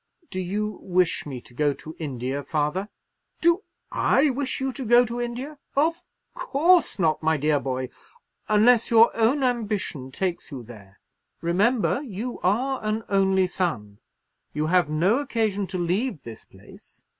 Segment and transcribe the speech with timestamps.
[0.31, 2.89] "Do you wish me to go to India, father?"
[3.39, 3.61] "Do
[3.91, 5.59] I wish you to go to India!
[5.75, 6.01] Of
[6.33, 7.89] course not, my dear boy,
[8.49, 10.99] unless your own ambition takes you there.
[11.39, 13.99] Remember, you are an only son.
[14.53, 17.03] You have no occasion to leave this place.